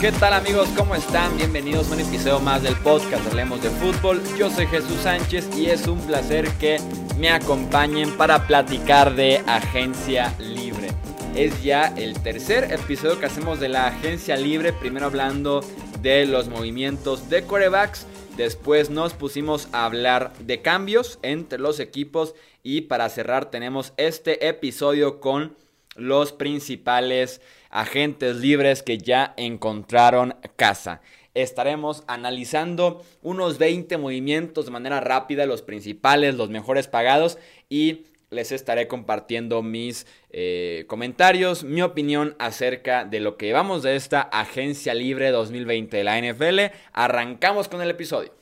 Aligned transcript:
¿Qué 0.00 0.12
tal 0.12 0.32
amigos? 0.32 0.66
¿Cómo 0.78 0.94
están? 0.94 1.36
Bienvenidos 1.36 1.90
a 1.90 1.92
un 1.92 2.00
episodio 2.00 2.40
más 2.40 2.62
del 2.62 2.74
podcast 2.76 3.26
Hablemos 3.26 3.62
de 3.62 3.68
Fútbol. 3.68 4.22
Yo 4.38 4.48
soy 4.48 4.66
Jesús 4.66 4.96
Sánchez 5.02 5.50
y 5.54 5.66
es 5.66 5.86
un 5.86 6.00
placer 6.00 6.48
que 6.52 6.78
me 7.18 7.28
acompañen 7.28 8.16
para 8.16 8.46
platicar 8.46 9.14
de 9.14 9.42
Agencia 9.46 10.34
Libre. 10.38 10.88
Es 11.34 11.62
ya 11.62 11.88
el 11.98 12.18
tercer 12.22 12.72
episodio 12.72 13.20
que 13.20 13.26
hacemos 13.26 13.60
de 13.60 13.68
la 13.68 13.88
Agencia 13.88 14.38
Libre, 14.38 14.72
primero 14.72 15.04
hablando 15.04 15.60
de 16.00 16.24
los 16.24 16.48
movimientos 16.48 17.28
de 17.28 17.44
corebacks. 17.44 18.06
Después 18.38 18.88
nos 18.88 19.12
pusimos 19.12 19.68
a 19.72 19.84
hablar 19.84 20.32
de 20.38 20.62
cambios 20.62 21.18
entre 21.20 21.58
los 21.58 21.78
equipos 21.78 22.34
y 22.62 22.82
para 22.82 23.10
cerrar 23.10 23.50
tenemos 23.50 23.92
este 23.98 24.48
episodio 24.48 25.20
con 25.20 25.54
los 25.96 26.32
principales 26.32 27.40
agentes 27.70 28.36
libres 28.36 28.82
que 28.82 28.98
ya 28.98 29.34
encontraron 29.36 30.36
casa. 30.56 31.00
Estaremos 31.34 32.02
analizando 32.08 33.04
unos 33.22 33.58
20 33.58 33.96
movimientos 33.98 34.66
de 34.66 34.72
manera 34.72 35.00
rápida, 35.00 35.46
los 35.46 35.62
principales, 35.62 36.34
los 36.34 36.50
mejores 36.50 36.88
pagados 36.88 37.38
y 37.68 38.06
les 38.30 38.52
estaré 38.52 38.86
compartiendo 38.88 39.62
mis 39.62 40.06
eh, 40.30 40.84
comentarios, 40.86 41.64
mi 41.64 41.82
opinión 41.82 42.36
acerca 42.38 43.04
de 43.04 43.20
lo 43.20 43.36
que 43.36 43.46
llevamos 43.46 43.82
de 43.82 43.96
esta 43.96 44.20
agencia 44.20 44.94
libre 44.94 45.30
2020 45.30 45.96
de 45.96 46.04
la 46.04 46.20
NFL. 46.20 46.74
Arrancamos 46.92 47.68
con 47.68 47.82
el 47.82 47.90
episodio. 47.90 48.32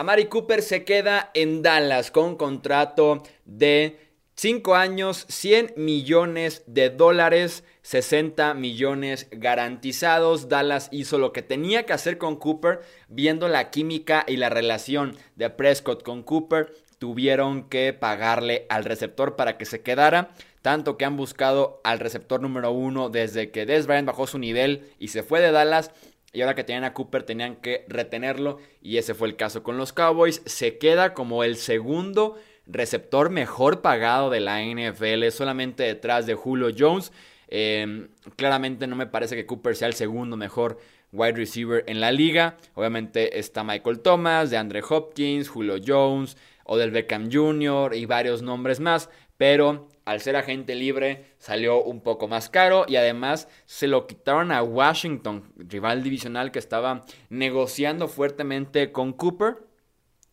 Amari 0.00 0.28
Cooper 0.28 0.62
se 0.62 0.82
queda 0.84 1.30
en 1.34 1.60
Dallas 1.60 2.10
con 2.10 2.36
contrato 2.36 3.22
de 3.44 3.98
5 4.34 4.74
años, 4.74 5.26
100 5.28 5.74
millones 5.76 6.62
de 6.66 6.88
dólares, 6.88 7.64
60 7.82 8.54
millones 8.54 9.28
garantizados. 9.30 10.48
Dallas 10.48 10.88
hizo 10.90 11.18
lo 11.18 11.34
que 11.34 11.42
tenía 11.42 11.84
que 11.84 11.92
hacer 11.92 12.16
con 12.16 12.36
Cooper, 12.36 12.80
viendo 13.10 13.46
la 13.48 13.68
química 13.68 14.24
y 14.26 14.38
la 14.38 14.48
relación 14.48 15.18
de 15.36 15.50
Prescott 15.50 16.02
con 16.02 16.22
Cooper. 16.22 16.72
Tuvieron 16.98 17.68
que 17.68 17.92
pagarle 17.92 18.64
al 18.70 18.86
receptor 18.86 19.36
para 19.36 19.58
que 19.58 19.66
se 19.66 19.82
quedara. 19.82 20.30
Tanto 20.62 20.96
que 20.96 21.04
han 21.04 21.18
buscado 21.18 21.80
al 21.84 21.98
receptor 21.98 22.40
número 22.40 22.70
uno 22.70 23.10
desde 23.10 23.50
que 23.50 23.66
Des 23.66 23.86
Bryant 23.86 24.06
bajó 24.06 24.26
su 24.26 24.38
nivel 24.38 24.92
y 24.98 25.08
se 25.08 25.22
fue 25.22 25.40
de 25.40 25.52
Dallas. 25.52 25.90
Y 26.32 26.42
ahora 26.42 26.54
que 26.54 26.64
tenían 26.64 26.84
a 26.84 26.94
Cooper 26.94 27.24
tenían 27.24 27.56
que 27.56 27.84
retenerlo. 27.88 28.58
Y 28.80 28.98
ese 28.98 29.14
fue 29.14 29.28
el 29.28 29.36
caso 29.36 29.62
con 29.62 29.76
los 29.76 29.92
Cowboys. 29.92 30.42
Se 30.46 30.78
queda 30.78 31.14
como 31.14 31.44
el 31.44 31.56
segundo 31.56 32.36
receptor 32.66 33.30
mejor 33.30 33.82
pagado 33.82 34.30
de 34.30 34.40
la 34.40 34.62
NFL, 34.62 35.28
solamente 35.30 35.82
detrás 35.82 36.26
de 36.26 36.34
Julio 36.34 36.68
Jones. 36.76 37.12
Em, 37.48 38.08
claramente 38.36 38.86
no 38.86 38.94
me 38.94 39.06
parece 39.06 39.34
que 39.34 39.46
Cooper 39.46 39.74
sea 39.74 39.88
el 39.88 39.94
segundo 39.94 40.36
mejor 40.36 40.78
wide 41.12 41.32
receiver 41.32 41.84
en 41.88 42.00
la 42.00 42.12
liga. 42.12 42.56
Obviamente 42.74 43.38
está 43.38 43.64
Michael 43.64 44.00
Thomas, 44.00 44.50
de 44.50 44.56
Andre 44.56 44.82
Hopkins, 44.88 45.48
Julio 45.48 45.76
Jones, 45.84 46.36
Odell 46.64 46.92
Beckham 46.92 47.28
Jr. 47.30 47.94
y 47.94 48.06
varios 48.06 48.42
nombres 48.42 48.78
más. 48.78 49.10
Pero 49.36 49.88
al 50.04 50.20
ser 50.20 50.36
agente 50.36 50.74
libre 50.74 51.26
salió 51.38 51.82
un 51.82 52.00
poco 52.00 52.28
más 52.28 52.48
caro 52.48 52.84
y 52.88 52.96
además 52.96 53.48
se 53.66 53.86
lo 53.86 54.06
quitaron 54.06 54.52
a 54.52 54.62
Washington, 54.62 55.52
rival 55.56 56.02
divisional 56.02 56.50
que 56.50 56.58
estaba 56.58 57.04
negociando 57.28 58.08
fuertemente 58.08 58.92
con 58.92 59.12
Cooper. 59.12 59.58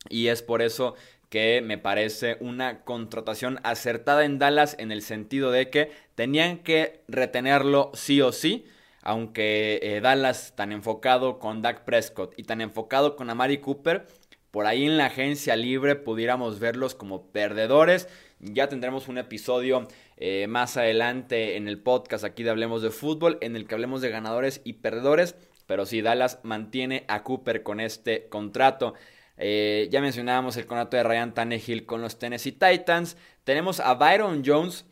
Y 0.10 0.28
es 0.28 0.42
por 0.42 0.62
eso 0.62 0.96
que 1.30 1.62
me 1.62 1.78
parece 1.78 2.38
una 2.40 2.84
contratación 2.84 3.60
acertada 3.64 4.24
en 4.26 4.40
Dallas 4.40 4.76
en 4.80 4.92
el 4.92 5.02
sentido 5.02 5.52
de 5.52 5.70
que 5.70 5.92
tenían 6.16 6.60
que 6.60 7.04
retenerlo 7.08 7.92
sí 7.94 8.22
o 8.22 8.32
sí. 8.32 8.66
Aunque 9.02 9.80
eh, 9.84 10.02
Dallas 10.02 10.54
tan 10.56 10.72
enfocado 10.72 11.40
con 11.40 11.62
Dak 11.62 11.86
Prescott 11.86 12.34
y 12.38 12.44
tan 12.44 12.60
enfocado 12.60 13.16
con 13.16 13.30
Amari 13.30 13.60
Cooper, 13.60 14.06
por 14.52 14.66
ahí 14.66 14.86
en 14.86 14.98
la 14.98 15.06
agencia 15.06 15.56
libre 15.56 15.96
pudiéramos 15.96 16.60
verlos 16.60 16.96
como 16.96 17.28
perdedores. 17.32 18.10
Ya 18.40 18.70
tendremos 18.70 19.08
un 19.08 19.18
episodio 19.18 19.88
eh, 20.16 20.46
más 20.48 20.78
adelante 20.78 21.58
en 21.58 21.68
el 21.68 21.80
podcast 21.80 22.24
aquí 22.24 22.44
de 22.44 22.52
Hablemos 22.52 22.84
de 22.84 22.92
Fútbol, 22.92 23.40
en 23.42 23.56
el 23.56 23.68
que 23.68 23.74
hablemos 23.74 24.02
de 24.02 24.10
ganadores 24.10 24.62
y 24.64 24.74
perdedores. 24.74 25.36
Pero 25.66 25.86
si 25.86 26.02
Dallas 26.02 26.40
mantiene 26.44 27.04
a 27.08 27.24
Cooper 27.24 27.64
con 27.64 27.80
este 27.80 28.28
contrato. 28.30 28.94
Eh, 29.38 29.88
ya 29.92 30.02
mencionábamos 30.02 30.56
el 30.58 30.66
contrato 30.66 30.98
de 30.98 31.04
Ryan 31.04 31.34
Tannehill 31.34 31.86
con 31.86 32.02
los 32.02 32.20
Tennessee 32.20 32.52
Titans. 32.52 33.18
Tenemos 33.44 33.80
a 33.80 33.96
Byron 33.96 34.44
Jones, 34.46 34.86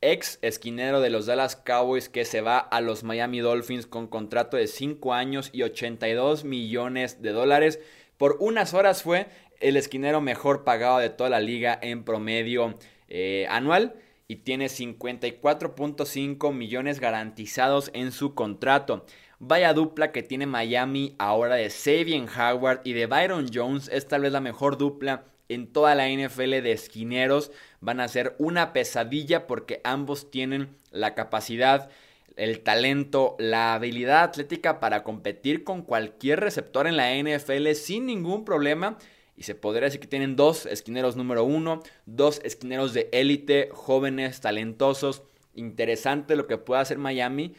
ex 0.00 0.38
esquinero 0.42 1.00
de 1.00 1.10
los 1.10 1.26
Dallas 1.26 1.56
Cowboys, 1.56 2.08
que 2.08 2.24
se 2.24 2.40
va 2.40 2.58
a 2.58 2.80
los 2.80 3.02
Miami 3.02 3.40
Dolphins 3.40 3.86
con 3.86 4.06
contrato 4.06 4.56
de 4.56 4.68
5 4.68 5.12
años 5.12 5.50
y 5.52 5.62
82 5.62 6.44
millones 6.44 7.20
de 7.20 7.30
dólares. 7.30 7.80
Por 8.16 8.36
unas 8.40 8.74
horas 8.74 9.02
fue 9.02 9.26
el 9.62 9.76
esquinero 9.76 10.20
mejor 10.20 10.64
pagado 10.64 10.98
de 10.98 11.10
toda 11.10 11.30
la 11.30 11.40
liga 11.40 11.78
en 11.80 12.04
promedio 12.04 12.78
eh, 13.08 13.46
anual 13.48 13.94
y 14.28 14.36
tiene 14.36 14.66
54.5 14.66 16.52
millones 16.54 17.00
garantizados 17.00 17.90
en 17.94 18.12
su 18.12 18.34
contrato. 18.34 19.04
Vaya 19.38 19.74
dupla 19.74 20.12
que 20.12 20.22
tiene 20.22 20.46
Miami 20.46 21.16
ahora 21.18 21.56
de 21.56 21.68
Sabian 21.68 22.28
Howard 22.28 22.80
y 22.84 22.92
de 22.92 23.06
Byron 23.06 23.48
Jones. 23.52 23.88
Es 23.92 24.06
tal 24.06 24.22
vez 24.22 24.32
la 24.32 24.40
mejor 24.40 24.78
dupla 24.78 25.24
en 25.48 25.66
toda 25.66 25.94
la 25.94 26.08
NFL 26.08 26.62
de 26.62 26.72
esquineros. 26.72 27.50
Van 27.80 28.00
a 28.00 28.08
ser 28.08 28.36
una 28.38 28.72
pesadilla 28.72 29.46
porque 29.46 29.80
ambos 29.84 30.30
tienen 30.30 30.76
la 30.92 31.14
capacidad, 31.14 31.90
el 32.36 32.60
talento, 32.60 33.36
la 33.38 33.74
habilidad 33.74 34.22
atlética 34.22 34.80
para 34.80 35.02
competir 35.02 35.64
con 35.64 35.82
cualquier 35.82 36.40
receptor 36.40 36.86
en 36.86 36.96
la 36.96 37.12
NFL 37.14 37.72
sin 37.72 38.06
ningún 38.06 38.44
problema. 38.44 38.96
Y 39.42 39.44
se 39.44 39.56
podría 39.56 39.86
decir 39.86 39.98
que 39.98 40.06
tienen 40.06 40.36
dos 40.36 40.66
esquineros 40.66 41.16
número 41.16 41.42
uno, 41.42 41.82
dos 42.06 42.40
esquineros 42.44 42.94
de 42.94 43.08
élite, 43.10 43.70
jóvenes, 43.72 44.40
talentosos. 44.40 45.24
Interesante 45.56 46.36
lo 46.36 46.46
que 46.46 46.58
puede 46.58 46.80
hacer 46.80 46.98
Miami 46.98 47.52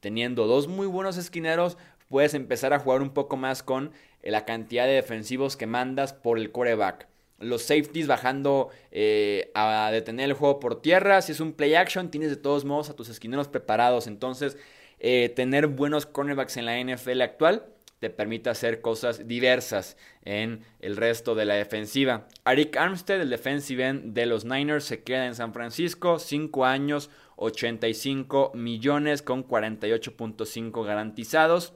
teniendo 0.00 0.46
dos 0.46 0.68
muy 0.68 0.86
buenos 0.86 1.16
esquineros, 1.16 1.78
puedes 2.10 2.34
empezar 2.34 2.74
a 2.74 2.78
jugar 2.78 3.00
un 3.00 3.14
poco 3.14 3.38
más 3.38 3.62
con 3.62 3.90
eh, 4.20 4.30
la 4.30 4.44
cantidad 4.44 4.84
de 4.84 4.92
defensivos 4.92 5.56
que 5.56 5.66
mandas 5.66 6.12
por 6.12 6.38
el 6.38 6.52
coreback. 6.52 7.08
Los 7.38 7.62
safeties 7.62 8.06
bajando 8.06 8.68
eh, 8.90 9.50
a 9.54 9.88
detener 9.90 10.28
el 10.28 10.34
juego 10.34 10.60
por 10.60 10.82
tierra. 10.82 11.22
Si 11.22 11.32
es 11.32 11.40
un 11.40 11.54
play 11.54 11.74
action, 11.74 12.10
tienes 12.10 12.28
de 12.28 12.36
todos 12.36 12.66
modos 12.66 12.90
a 12.90 12.96
tus 12.96 13.08
esquineros 13.08 13.48
preparados. 13.48 14.06
Entonces, 14.06 14.58
eh, 14.98 15.32
tener 15.34 15.68
buenos 15.68 16.04
cornerbacks 16.04 16.58
en 16.58 16.66
la 16.66 16.78
NFL 16.78 17.22
actual 17.22 17.64
te 18.00 18.08
permite 18.08 18.48
hacer 18.48 18.80
cosas 18.80 19.28
diversas 19.28 19.96
en 20.22 20.64
el 20.80 20.96
resto 20.96 21.34
de 21.34 21.44
la 21.44 21.54
defensiva. 21.54 22.26
Arik 22.44 22.76
Armstead, 22.76 23.20
el 23.20 23.28
defensive 23.28 23.86
end 23.86 24.14
de 24.14 24.24
los 24.24 24.46
Niners, 24.46 24.84
se 24.84 25.02
queda 25.02 25.26
en 25.26 25.34
San 25.34 25.52
Francisco, 25.52 26.18
5 26.18 26.64
años, 26.64 27.10
85 27.36 28.52
millones 28.54 29.20
con 29.20 29.46
48.5 29.46 30.84
garantizados. 30.84 31.74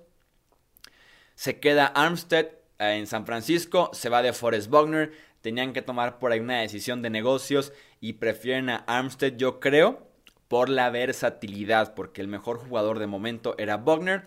Se 1.34 1.60
queda 1.60 1.86
Armstead 1.86 2.46
eh, 2.78 2.96
en 2.96 3.06
San 3.06 3.26
Francisco, 3.26 3.90
se 3.92 4.08
va 4.08 4.22
de 4.22 4.32
Forrest 4.32 4.70
Buckner. 4.70 5.12
Tenían 5.42 5.74
que 5.74 5.82
tomar 5.82 6.18
por 6.18 6.32
ahí 6.32 6.40
una 6.40 6.60
decisión 6.60 7.02
de 7.02 7.10
negocios 7.10 7.74
y 8.00 8.14
prefieren 8.14 8.70
a 8.70 8.76
Armstead, 8.76 9.36
yo 9.36 9.60
creo, 9.60 10.08
por 10.48 10.70
la 10.70 10.88
versatilidad, 10.88 11.94
porque 11.94 12.22
el 12.22 12.28
mejor 12.28 12.56
jugador 12.56 12.98
de 12.98 13.06
momento 13.06 13.54
era 13.58 13.76
Buckner. 13.76 14.24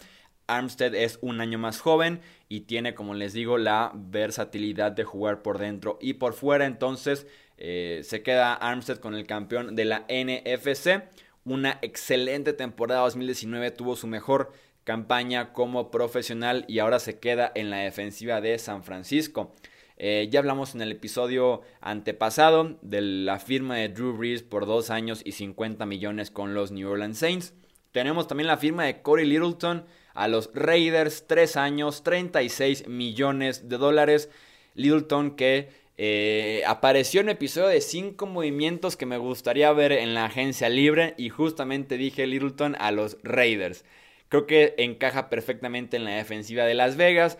Armstead 0.47 0.95
es 0.95 1.19
un 1.21 1.41
año 1.41 1.57
más 1.57 1.79
joven 1.79 2.21
y 2.49 2.61
tiene, 2.61 2.95
como 2.95 3.13
les 3.13 3.33
digo, 3.33 3.57
la 3.57 3.91
versatilidad 3.93 4.91
de 4.91 5.03
jugar 5.03 5.41
por 5.41 5.57
dentro 5.57 5.97
y 6.01 6.13
por 6.13 6.33
fuera. 6.33 6.65
Entonces 6.65 7.27
eh, 7.57 8.01
se 8.03 8.23
queda 8.23 8.53
Armstead 8.53 8.97
con 8.97 9.13
el 9.13 9.25
campeón 9.27 9.75
de 9.75 9.85
la 9.85 10.05
NFC 10.09 11.03
una 11.47 11.79
excelente 11.81 12.51
temporada 12.51 13.01
2019, 13.01 13.71
tuvo 13.71 13.95
su 13.95 14.05
mejor 14.07 14.51
campaña 14.83 15.53
como 15.53 15.91
profesional 15.91 16.65
y 16.67 16.79
ahora 16.79 16.99
se 16.99 17.19
queda 17.19 17.51
en 17.55 17.69
la 17.69 17.77
defensiva 17.77 18.41
de 18.41 18.57
San 18.59 18.83
Francisco. 18.83 19.55
Eh, 19.95 20.27
ya 20.29 20.39
hablamos 20.39 20.75
en 20.75 20.81
el 20.81 20.91
episodio 20.91 21.61
antepasado 21.81 22.77
de 22.81 23.01
la 23.01 23.39
firma 23.39 23.77
de 23.77 23.89
Drew 23.89 24.15
Brees 24.15 24.43
por 24.43 24.65
dos 24.65 24.89
años 24.89 25.21
y 25.25 25.31
50 25.31 25.85
millones 25.85 26.31
con 26.31 26.53
los 26.53 26.71
New 26.71 26.89
Orleans 26.89 27.17
Saints. 27.17 27.53
Tenemos 27.91 28.27
también 28.27 28.47
la 28.47 28.57
firma 28.57 28.83
de 28.83 29.01
Corey 29.01 29.25
Littleton 29.25 29.85
a 30.17 30.27
los 30.27 30.49
Raiders, 30.53 31.25
tres 31.27 31.55
años, 31.55 32.03
36 32.03 32.87
millones 32.87 33.69
de 33.69 33.77
dólares. 33.77 34.29
Littleton 34.73 35.35
que 35.35 35.69
eh, 35.97 36.63
apareció 36.67 37.21
en 37.21 37.29
episodio 37.29 37.67
de 37.67 37.81
5 37.81 38.25
movimientos 38.25 38.97
que 38.97 39.05
me 39.05 39.17
gustaría 39.17 39.71
ver 39.73 39.91
en 39.91 40.13
la 40.13 40.25
agencia 40.25 40.69
libre 40.69 41.13
y 41.17 41.29
justamente 41.29 41.97
dije 41.97 42.27
Littleton 42.27 42.75
a 42.79 42.91
los 42.91 43.17
Raiders. 43.23 43.85
Creo 44.29 44.45
que 44.45 44.75
encaja 44.77 45.29
perfectamente 45.29 45.97
en 45.97 46.03
la 46.03 46.11
defensiva 46.11 46.65
de 46.65 46.73
Las 46.73 46.97
Vegas. 46.97 47.37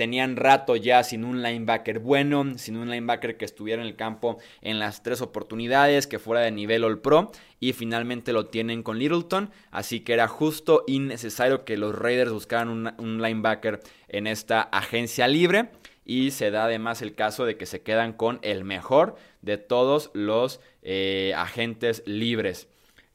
Tenían 0.00 0.36
rato 0.36 0.76
ya 0.76 1.04
sin 1.04 1.26
un 1.26 1.42
linebacker 1.42 1.98
bueno, 1.98 2.56
sin 2.56 2.78
un 2.78 2.88
linebacker 2.88 3.36
que 3.36 3.44
estuviera 3.44 3.82
en 3.82 3.86
el 3.86 3.96
campo 3.96 4.38
en 4.62 4.78
las 4.78 5.02
tres 5.02 5.20
oportunidades, 5.20 6.06
que 6.06 6.18
fuera 6.18 6.40
de 6.40 6.50
nivel 6.50 6.84
All 6.84 7.00
Pro, 7.00 7.30
y 7.58 7.74
finalmente 7.74 8.32
lo 8.32 8.46
tienen 8.46 8.82
con 8.82 8.98
Littleton, 8.98 9.50
así 9.70 10.00
que 10.00 10.14
era 10.14 10.26
justo 10.26 10.84
y 10.86 11.00
necesario 11.00 11.66
que 11.66 11.76
los 11.76 11.94
Raiders 11.94 12.32
buscaran 12.32 12.94
un, 12.96 13.20
linebacker 13.20 13.80
en 14.08 14.26
esta 14.26 14.62
agencia 14.62 15.28
libre, 15.28 15.68
y 16.06 16.30
se 16.30 16.50
da 16.50 16.64
además 16.64 17.02
el 17.02 17.14
caso 17.14 17.44
de 17.44 17.58
que 17.58 17.66
se 17.66 17.82
quedan 17.82 18.14
con 18.14 18.38
el 18.40 18.64
mejor 18.64 19.16
de 19.42 19.58
todos 19.58 20.10
los 20.14 20.60
eh, 20.80 21.34
agentes 21.36 22.02
libres. 22.06 22.68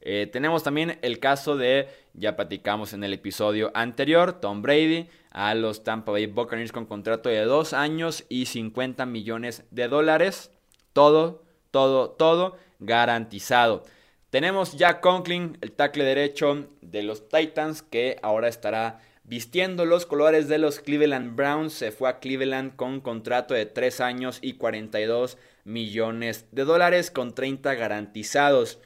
Eh, 0.08 0.28
tenemos 0.30 0.62
también 0.62 1.00
el 1.02 1.18
caso 1.18 1.56
de, 1.56 1.88
ya 2.14 2.36
platicamos 2.36 2.92
en 2.92 3.02
el 3.02 3.12
episodio 3.12 3.72
anterior, 3.74 4.34
Tom 4.34 4.62
Brady 4.62 5.08
a 5.32 5.52
los 5.56 5.82
Tampa 5.82 6.12
Bay 6.12 6.26
Buccaneers 6.26 6.70
con 6.70 6.86
contrato 6.86 7.28
de 7.28 7.40
2 7.40 7.72
años 7.72 8.24
y 8.28 8.46
50 8.46 9.04
millones 9.04 9.64
de 9.72 9.88
dólares. 9.88 10.52
Todo, 10.92 11.42
todo, 11.72 12.10
todo 12.10 12.56
garantizado. 12.78 13.82
Tenemos 14.30 14.76
ya 14.76 15.00
Conklin, 15.00 15.58
el 15.60 15.72
tackle 15.72 16.04
derecho 16.04 16.68
de 16.82 17.02
los 17.02 17.28
Titans, 17.28 17.82
que 17.82 18.20
ahora 18.22 18.46
estará 18.46 19.00
vistiendo 19.24 19.86
los 19.86 20.06
colores 20.06 20.46
de 20.46 20.58
los 20.58 20.78
Cleveland 20.78 21.34
Browns. 21.34 21.72
Se 21.72 21.90
fue 21.90 22.08
a 22.08 22.20
Cleveland 22.20 22.76
con 22.76 23.00
contrato 23.00 23.54
de 23.54 23.66
3 23.66 24.00
años 24.00 24.38
y 24.40 24.52
42 24.52 25.36
millones 25.64 26.46
de 26.52 26.64
dólares 26.64 27.10
con 27.10 27.34
30 27.34 27.74
garantizados. 27.74 28.78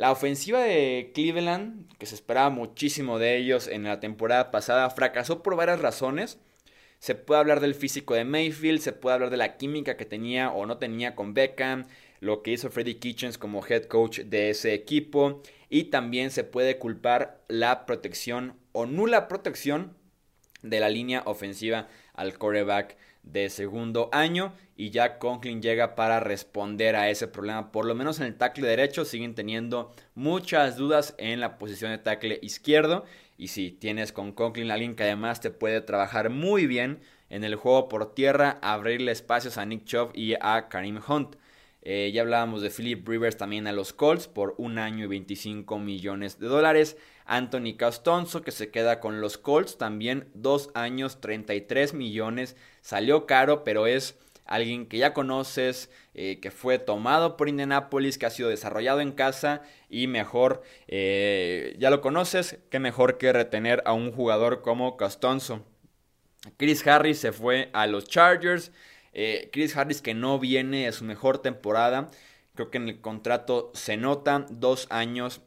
La 0.00 0.12
ofensiva 0.12 0.60
de 0.60 1.10
Cleveland, 1.12 1.94
que 1.98 2.06
se 2.06 2.14
esperaba 2.14 2.48
muchísimo 2.48 3.18
de 3.18 3.36
ellos 3.36 3.68
en 3.68 3.84
la 3.84 4.00
temporada 4.00 4.50
pasada, 4.50 4.88
fracasó 4.88 5.42
por 5.42 5.56
varias 5.56 5.82
razones. 5.82 6.38
Se 7.00 7.14
puede 7.14 7.40
hablar 7.40 7.60
del 7.60 7.74
físico 7.74 8.14
de 8.14 8.24
Mayfield, 8.24 8.80
se 8.80 8.94
puede 8.94 9.12
hablar 9.12 9.28
de 9.28 9.36
la 9.36 9.58
química 9.58 9.98
que 9.98 10.06
tenía 10.06 10.52
o 10.52 10.64
no 10.64 10.78
tenía 10.78 11.14
con 11.14 11.34
Beckham, 11.34 11.86
lo 12.20 12.42
que 12.42 12.52
hizo 12.52 12.70
Freddie 12.70 12.98
Kitchens 12.98 13.36
como 13.36 13.62
head 13.62 13.84
coach 13.88 14.20
de 14.20 14.48
ese 14.48 14.72
equipo 14.72 15.42
y 15.68 15.90
también 15.90 16.30
se 16.30 16.44
puede 16.44 16.78
culpar 16.78 17.42
la 17.48 17.84
protección 17.84 18.56
o 18.72 18.86
nula 18.86 19.28
protección 19.28 19.98
de 20.62 20.80
la 20.80 20.88
línea 20.88 21.24
ofensiva 21.26 21.88
al 22.14 22.38
quarterback 22.38 22.96
de 23.22 23.50
segundo 23.50 24.08
año 24.12 24.52
y 24.76 24.90
ya 24.90 25.18
Conklin 25.18 25.60
llega 25.60 25.94
para 25.94 26.20
responder 26.20 26.96
a 26.96 27.10
ese 27.10 27.28
problema. 27.28 27.70
Por 27.70 27.84
lo 27.84 27.94
menos 27.94 28.18
en 28.18 28.26
el 28.26 28.36
tackle 28.36 28.66
derecho 28.66 29.04
siguen 29.04 29.34
teniendo 29.34 29.92
muchas 30.14 30.76
dudas 30.76 31.14
en 31.18 31.40
la 31.40 31.58
posición 31.58 31.90
de 31.90 31.98
tackle 31.98 32.38
izquierdo. 32.42 33.04
Y 33.36 33.48
si 33.48 33.70
tienes 33.70 34.12
con 34.12 34.32
Conklin 34.32 34.70
alguien 34.70 34.96
que 34.96 35.04
además 35.04 35.40
te 35.40 35.50
puede 35.50 35.80
trabajar 35.80 36.30
muy 36.30 36.66
bien 36.66 37.00
en 37.28 37.44
el 37.44 37.56
juego 37.56 37.88
por 37.88 38.14
tierra, 38.14 38.58
abrirle 38.62 39.12
espacios 39.12 39.56
a 39.58 39.64
Nick 39.64 39.84
Chubb 39.84 40.10
y 40.14 40.34
a 40.40 40.68
Karim 40.68 41.00
Hunt. 41.06 41.36
Eh, 41.82 42.10
ya 42.12 42.22
hablábamos 42.22 42.62
de 42.62 42.70
Philip 42.70 43.06
Rivers 43.08 43.36
también 43.36 43.66
a 43.66 43.72
los 43.72 43.92
Colts 43.92 44.28
por 44.28 44.54
un 44.58 44.78
año 44.78 45.04
y 45.04 45.08
25 45.08 45.78
millones 45.78 46.38
de 46.38 46.46
dólares. 46.46 46.96
Anthony 47.24 47.76
Castonzo 47.76 48.42
que 48.42 48.50
se 48.50 48.70
queda 48.70 49.00
con 49.00 49.20
los 49.20 49.38
Colts 49.38 49.78
también 49.78 50.28
dos 50.34 50.70
años 50.74 51.20
33 51.20 51.94
millones. 51.94 52.56
Salió 52.82 53.26
caro 53.26 53.64
pero 53.64 53.86
es 53.86 54.18
alguien 54.50 54.86
que 54.86 54.98
ya 54.98 55.14
conoces, 55.14 55.90
eh, 56.12 56.40
que 56.40 56.50
fue 56.50 56.78
tomado 56.78 57.36
por 57.36 57.48
Indianapolis, 57.48 58.18
que 58.18 58.26
ha 58.26 58.30
sido 58.30 58.48
desarrollado 58.48 59.00
en 59.00 59.12
casa 59.12 59.62
y 59.88 60.08
mejor, 60.08 60.62
eh, 60.88 61.76
ya 61.78 61.88
lo 61.88 62.00
conoces, 62.00 62.58
que 62.68 62.80
mejor 62.80 63.16
que 63.16 63.32
retener 63.32 63.80
a 63.86 63.92
un 63.92 64.10
jugador 64.10 64.60
como 64.60 64.96
Castonzo. 64.96 65.64
Chris 66.56 66.84
Harris 66.86 67.18
se 67.18 67.32
fue 67.32 67.70
a 67.72 67.86
los 67.86 68.06
Chargers. 68.06 68.72
Eh, 69.12 69.50
Chris 69.52 69.76
Harris 69.76 70.02
que 70.02 70.14
no 70.14 70.38
viene 70.38 70.86
a 70.86 70.92
su 70.92 71.04
mejor 71.04 71.38
temporada. 71.38 72.10
Creo 72.54 72.70
que 72.70 72.78
en 72.78 72.88
el 72.88 73.00
contrato 73.00 73.70
se 73.74 73.96
nota 73.96 74.46
dos 74.50 74.86
años, 74.90 75.40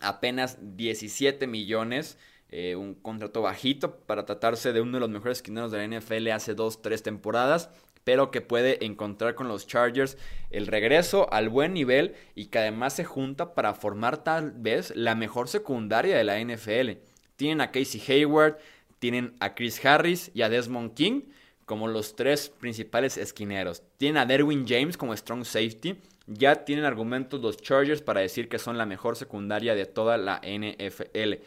apenas 0.00 0.58
17 0.76 1.46
millones. 1.46 2.18
un 2.50 2.94
contrato 2.94 3.42
bajito 3.42 3.96
para 4.06 4.24
tratarse 4.24 4.72
de 4.72 4.80
uno 4.80 4.92
de 4.94 5.00
los 5.00 5.10
mejores 5.10 5.38
esquineros 5.38 5.70
de 5.70 5.86
la 5.86 5.98
NFL 5.98 6.28
hace 6.28 6.54
dos, 6.54 6.80
tres 6.80 7.02
temporadas 7.02 7.68
pero 8.08 8.30
que 8.30 8.40
puede 8.40 8.86
encontrar 8.86 9.34
con 9.34 9.48
los 9.48 9.66
Chargers 9.66 10.16
el 10.48 10.66
regreso 10.66 11.30
al 11.30 11.50
buen 11.50 11.74
nivel 11.74 12.14
y 12.34 12.46
que 12.46 12.58
además 12.58 12.94
se 12.94 13.04
junta 13.04 13.52
para 13.52 13.74
formar 13.74 14.24
tal 14.24 14.52
vez 14.52 14.96
la 14.96 15.14
mejor 15.14 15.46
secundaria 15.46 16.16
de 16.16 16.24
la 16.24 16.40
NFL. 16.40 17.02
Tienen 17.36 17.60
a 17.60 17.70
Casey 17.70 18.02
Hayward, 18.08 18.56
tienen 18.98 19.34
a 19.40 19.54
Chris 19.54 19.84
Harris 19.84 20.30
y 20.32 20.40
a 20.40 20.48
Desmond 20.48 20.94
King 20.94 21.20
como 21.68 21.86
los 21.86 22.16
tres 22.16 22.48
principales 22.48 23.18
esquineros. 23.18 23.82
Tienen 23.98 24.16
a 24.16 24.24
Derwin 24.24 24.66
James 24.66 24.96
como 24.96 25.14
strong 25.14 25.44
safety. 25.44 25.96
Ya 26.26 26.64
tienen 26.64 26.86
argumentos 26.86 27.42
los 27.42 27.58
Chargers 27.58 28.00
para 28.00 28.22
decir 28.22 28.48
que 28.48 28.58
son 28.58 28.78
la 28.78 28.86
mejor 28.86 29.16
secundaria 29.16 29.74
de 29.74 29.84
toda 29.84 30.16
la 30.16 30.40
NFL. 30.42 31.42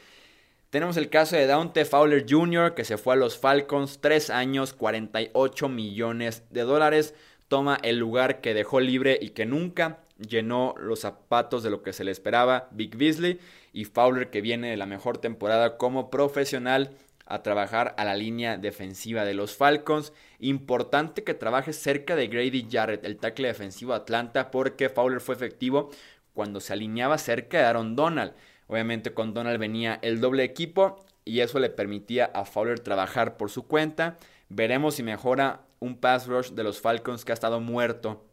Tenemos 0.69 0.95
el 0.97 1.09
caso 1.09 1.35
de 1.35 1.47
Dante 1.47 1.85
Fowler 1.85 2.25
Jr., 2.29 2.75
que 2.75 2.85
se 2.85 2.99
fue 2.99 3.15
a 3.15 3.17
los 3.17 3.39
Falcons, 3.39 3.97
3 3.99 4.29
años, 4.29 4.73
48 4.73 5.67
millones 5.69 6.43
de 6.51 6.61
dólares. 6.61 7.15
Toma 7.47 7.79
el 7.81 7.97
lugar 7.97 8.41
que 8.41 8.53
dejó 8.53 8.79
libre 8.79 9.17
y 9.19 9.31
que 9.31 9.47
nunca 9.47 10.01
llenó 10.19 10.75
los 10.77 10.99
zapatos 10.99 11.63
de 11.63 11.71
lo 11.71 11.81
que 11.81 11.93
se 11.93 12.03
le 12.03 12.11
esperaba 12.11 12.67
Big 12.71 12.95
Beasley. 12.95 13.39
Y 13.73 13.85
Fowler, 13.85 14.29
que 14.29 14.41
viene 14.41 14.69
de 14.69 14.77
la 14.77 14.85
mejor 14.85 15.17
temporada 15.17 15.77
como 15.77 16.11
profesional 16.11 16.91
a 17.25 17.43
trabajar 17.43 17.95
a 17.97 18.05
la 18.05 18.15
línea 18.15 18.57
defensiva 18.57 19.25
de 19.25 19.33
los 19.33 19.55
Falcons. 19.55 20.13
Importante 20.39 21.23
que 21.23 21.33
trabaje 21.33 21.73
cerca 21.73 22.15
de 22.15 22.27
Grady 22.27 22.67
Jarrett, 22.69 23.05
el 23.05 23.17
tackle 23.17 23.47
defensivo 23.47 23.93
Atlanta, 23.93 24.51
porque 24.51 24.89
Fowler 24.89 25.21
fue 25.21 25.35
efectivo 25.35 25.91
cuando 26.33 26.59
se 26.59 26.73
alineaba 26.73 27.17
cerca 27.17 27.57
de 27.57 27.65
Aaron 27.65 27.95
Donald. 27.95 28.33
Obviamente 28.67 29.13
con 29.13 29.33
Donald 29.33 29.59
venía 29.59 29.99
el 30.01 30.21
doble 30.21 30.43
equipo 30.43 31.03
y 31.25 31.41
eso 31.41 31.59
le 31.59 31.69
permitía 31.69 32.25
a 32.25 32.45
Fowler 32.45 32.79
trabajar 32.79 33.37
por 33.37 33.49
su 33.49 33.67
cuenta. 33.67 34.17
Veremos 34.49 34.95
si 34.95 35.03
mejora 35.03 35.61
un 35.79 35.97
pass 35.97 36.27
rush 36.27 36.51
de 36.51 36.63
los 36.63 36.79
Falcons 36.79 37.25
que 37.25 37.31
ha 37.31 37.33
estado 37.33 37.59
muerto 37.59 38.25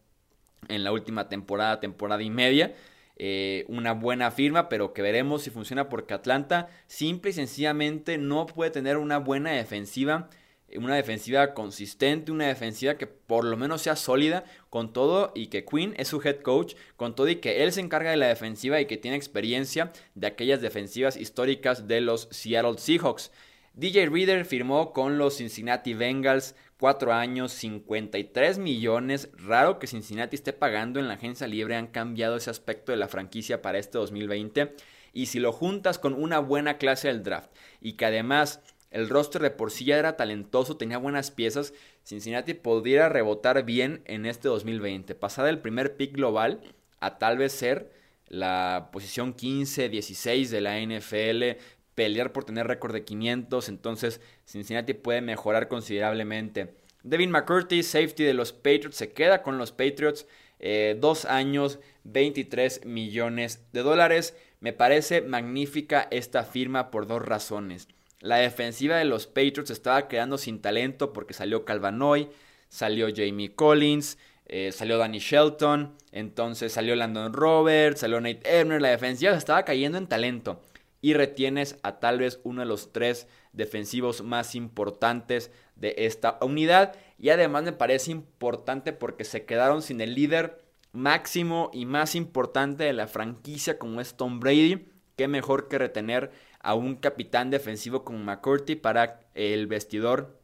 en 0.69 0.85
la 0.85 0.93
última 0.93 1.29
temporada, 1.29 1.81
temporada 1.81 2.23
y 2.23 2.31
media. 2.31 2.75
Eh, 3.21 3.65
una 3.69 3.95
buena 3.95 4.31
firma, 4.31 4.69
pero 4.69 4.93
que 4.93 5.03
veremos 5.03 5.43
si 5.43 5.51
funciona 5.51 5.89
porque 5.89 6.15
Atlanta 6.15 6.69
simple 6.87 7.31
y 7.31 7.35
sencillamente 7.35 8.17
no 8.17 8.47
puede 8.47 8.71
tener 8.71 8.97
una 8.97 9.19
buena 9.19 9.51
defensiva 9.51 10.31
una 10.77 10.97
defensiva 10.97 11.55
consistente, 11.55 12.31
una 12.31 12.47
defensiva 12.47 12.99
que 12.99 13.07
por 13.07 13.45
lo 13.45 13.57
menos 13.57 13.83
sea 13.83 13.97
sólida 13.97 14.45
con 14.69 14.93
todo 14.93 15.33
y 15.35 15.47
que 15.47 15.65
Quinn 15.65 15.95
es 15.97 16.09
su 16.09 16.21
head 16.23 16.41
coach, 16.41 16.75
con 16.97 17.15
todo 17.15 17.29
y 17.29 17.37
que 17.37 17.63
él 17.63 17.73
se 17.73 17.81
encarga 17.81 18.11
de 18.11 18.19
la 18.19 18.29
defensiva 18.29 18.81
y 18.81 18.87
que 18.87 18.99
tiene 18.99 19.17
experiencia 19.17 19.93
de 20.15 20.27
aquellas 20.27 20.61
defensivas 20.61 21.17
históricas 21.17 21.89
de 21.89 22.01
los 22.01 22.29
Seattle 22.31 22.77
Seahawks. 22.77 23.33
DJ 23.75 24.07
Reader 24.11 24.45
firmó 24.45 24.93
con 24.93 25.19
los 25.19 25.39
Cincinnati 25.39 25.95
Bengals 25.95 26.55
4 26.79 27.13
años, 27.13 27.53
53 27.53 28.59
millones. 28.59 29.31
Raro 29.37 29.79
que 29.79 29.87
Cincinnati 29.87 30.37
esté 30.37 30.53
pagando 30.53 31.01
en 31.01 31.09
la 31.09 31.15
agencia 31.15 31.47
libre. 31.47 31.77
Han 31.77 31.89
cambiado 31.89 32.37
ese 32.37 32.51
aspecto 32.51 32.93
de 32.93 32.99
la 32.99 33.09
franquicia 33.09 33.63
para 33.63 33.79
este 33.79 33.99
2020. 33.99 34.75
Y 35.13 35.27
si 35.27 35.41
lo 35.41 35.53
juntas 35.53 35.99
con 35.99 36.15
una 36.15 36.39
buena 36.39 36.79
clase 36.79 37.09
del 37.09 37.23
draft 37.23 37.51
y 37.81 37.95
que 37.95 38.07
además 38.07 38.61
el 38.91 39.09
roster 39.09 39.43
de 39.43 39.51
por 39.51 39.71
sí 39.71 39.87
ya 39.87 39.99
era 39.99 40.17
talentoso, 40.17 40.77
tenía 40.77 40.99
buenas 40.99 41.31
piezas. 41.31 41.75
Cincinnati 42.05 42.55
pudiera 42.55 43.09
rebotar 43.09 43.65
bien 43.65 44.03
en 44.07 44.27
este 44.27 44.49
2020. 44.49 45.15
Pasar 45.15 45.47
del 45.47 45.59
primer 45.59 45.97
pick 45.97 46.15
global 46.15 46.61
a 47.01 47.19
tal 47.19 47.39
vez 47.39 47.53
ser 47.53 47.91
la 48.29 48.91
posición 48.93 49.33
15, 49.33 49.89
16 49.89 50.51
de 50.51 50.61
la 50.61 50.81
NFL, 50.81 51.59
pelear 51.99 52.33
por 52.33 52.45
tener 52.45 52.69
récord 52.69 52.93
de 52.93 53.03
500. 53.05 53.69
Entonces 53.69 54.21
Cincinnati 54.45 54.95
puede 54.95 55.21
mejorar 55.21 55.67
considerablemente. 55.67 56.75
Devin 57.03 57.33
McCurdy, 57.33 57.83
safety 57.83 58.23
de 58.23 58.35
los 58.35 58.53
Patriots, 58.53 58.95
se 58.95 59.11
queda 59.11 59.43
con 59.43 59.59
los 59.59 59.73
Patriots. 59.73 60.25
Eh, 60.61 60.97
dos 61.01 61.25
años, 61.25 61.81
23 62.05 62.85
millones 62.87 63.65
de 63.73 63.83
dólares. 63.83 64.37
Me 64.61 64.73
parece 64.73 65.23
magnífica 65.23 66.07
esta 66.13 66.45
firma 66.45 66.93
por 66.93 67.09
dos 67.09 67.21
razones. 67.21 67.89
La 68.21 68.37
defensiva 68.37 68.97
de 68.97 69.05
los 69.05 69.27
Patriots 69.27 69.71
estaba 69.71 70.07
quedando 70.07 70.39
sin 70.39 70.61
talento 70.61 71.13
porque 71.13 71.35
salió 71.35 71.65
Calvanoy, 71.65 72.29
salió 72.69 73.09
Jamie 73.13 73.57
Collins, 73.57 74.19
eh, 74.47 74.71
salió 74.71 74.99
Danny 74.99 75.19
Shelton, 75.19 75.97
entonces 76.13 76.73
salió 76.73 76.95
Landon 76.95 77.33
Roberts, 77.33 78.01
salió 78.01 78.21
Nate 78.21 78.43
Ebner. 78.45 78.81
La 78.81 78.91
defensiva 78.91 79.33
estaba 79.33 79.65
cayendo 79.65 79.99
en 79.99 80.07
talento 80.07 80.61
y 81.01 81.15
retienes 81.15 81.77
a 81.83 82.01
tal 82.01 82.19
vez 82.19 82.41
uno 82.45 82.63
de 82.63 82.67
los 82.67 82.93
tres 82.93 83.27
defensivos 83.53 84.23
más 84.23 84.55
importantes 84.55 85.51
de 85.77 85.95
esta 85.99 86.39
unidad. 86.41 86.97
Y 87.19 87.31
además 87.31 87.65
me 87.65 87.73
parece 87.73 88.11
importante 88.11 88.93
porque 88.93 89.25
se 89.25 89.45
quedaron 89.45 89.83
sin 89.83 90.01
el 90.01 90.15
líder 90.15 90.65
máximo 90.93 91.71
y 91.73 91.87
más 91.87 92.15
importante 92.15 92.85
de 92.85 92.93
la 92.93 93.07
franquicia 93.07 93.79
como 93.79 94.01
es 94.01 94.17
Tom 94.17 94.41
Brady. 94.41 94.89
Qué 95.17 95.29
mejor 95.29 95.69
que 95.69 95.79
retener 95.79 96.31
a 96.61 96.75
un 96.75 96.97
capitán 96.97 97.51
defensivo 97.51 98.05
como 98.05 98.19
McCurdy 98.19 98.77
para 98.77 99.21
el 99.35 99.67
vestidor 99.67 100.39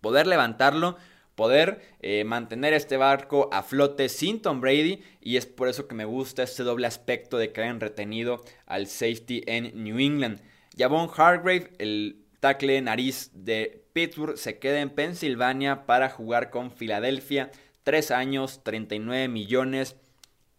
poder 0.00 0.26
levantarlo, 0.26 0.96
poder 1.38 1.80
eh, 2.00 2.24
mantener 2.24 2.72
este 2.74 2.96
barco 2.96 3.48
a 3.52 3.62
flote 3.62 4.08
sin 4.08 4.42
Tom 4.42 4.60
Brady 4.60 5.04
y 5.20 5.36
es 5.36 5.46
por 5.46 5.68
eso 5.68 5.86
que 5.86 5.94
me 5.94 6.04
gusta 6.04 6.42
este 6.42 6.64
doble 6.64 6.88
aspecto 6.88 7.38
de 7.38 7.52
que 7.52 7.62
hayan 7.62 7.78
retenido 7.78 8.44
al 8.66 8.88
safety 8.88 9.44
en 9.46 9.84
New 9.84 10.00
England. 10.00 10.40
Javon 10.76 11.08
Hargrave, 11.16 11.70
el 11.78 12.24
tackle 12.40 12.82
nariz 12.82 13.30
de 13.34 13.84
Pittsburgh, 13.92 14.36
se 14.36 14.58
queda 14.58 14.80
en 14.80 14.90
Pensilvania 14.90 15.86
para 15.86 16.10
jugar 16.10 16.50
con 16.50 16.72
Filadelfia. 16.72 17.52
Tres 17.84 18.10
años, 18.10 18.64
39 18.64 19.28
millones. 19.28 19.94